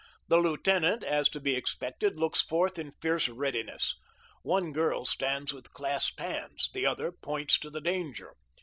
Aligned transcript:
The 0.29 0.37
lieutenant, 0.37 1.03
as 1.03 1.27
is 1.27 1.31
to 1.33 1.39
be 1.39 1.53
expected, 1.55 2.17
looks 2.17 2.41
forth 2.41 2.79
in 2.79 2.89
fierce 2.89 3.29
readiness. 3.29 3.93
One 4.41 4.73
girl 4.73 5.05
stands 5.05 5.53
with 5.53 5.73
clasped 5.73 6.19
hands. 6.19 6.71
The 6.73 6.87
other 6.87 7.11
points 7.11 7.59
to 7.59 7.69
the 7.69 7.81
danger. 7.81 8.33